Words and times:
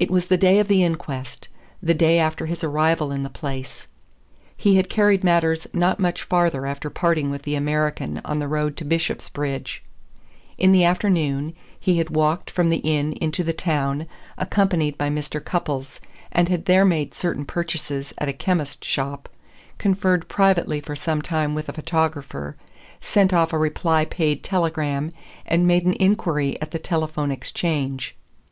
It 0.00 0.10
was 0.10 0.26
the 0.26 0.36
day 0.36 0.58
of 0.58 0.66
the 0.66 0.82
inquest, 0.82 1.46
the 1.80 1.94
day 1.94 2.18
after 2.18 2.46
his 2.46 2.64
arrival 2.64 3.12
in 3.12 3.22
the 3.22 3.30
place. 3.30 3.86
He 4.56 4.74
had 4.74 4.90
carried 4.90 5.22
matters 5.22 5.68
not 5.72 6.00
much 6.00 6.24
farther 6.24 6.66
after 6.66 6.90
parting 6.90 7.30
with 7.30 7.42
the 7.42 7.54
American 7.54 8.20
on 8.24 8.40
the 8.40 8.48
road 8.48 8.76
to 8.78 8.84
Bishopsbridge. 8.84 9.84
In 10.58 10.72
the 10.72 10.82
afternoon 10.84 11.54
he 11.78 11.98
had 11.98 12.10
walked 12.10 12.50
from 12.50 12.70
the 12.70 12.78
inn 12.78 13.12
into 13.20 13.44
the 13.44 13.52
town, 13.52 14.08
accompanied 14.36 14.98
by 14.98 15.10
Mr. 15.10 15.38
Cupples, 15.40 16.00
and 16.32 16.48
had 16.48 16.64
there 16.64 16.84
made 16.84 17.14
certain 17.14 17.44
purchases 17.44 18.12
at 18.18 18.28
a 18.28 18.32
chemist's 18.32 18.84
shop, 18.88 19.28
conferred 19.78 20.26
privately 20.28 20.80
for 20.80 20.96
some 20.96 21.22
time 21.22 21.54
with 21.54 21.68
a 21.68 21.72
photographer, 21.72 22.56
sent 23.00 23.32
off 23.32 23.52
a 23.52 23.58
reply 23.58 24.04
paid 24.04 24.42
telegram, 24.42 25.12
and 25.46 25.68
made 25.68 25.84
an 25.86 25.94
inquiry 26.00 26.60
at 26.60 26.72
the 26.72 26.80
telephone 26.80 27.30
exchange. 27.30 28.16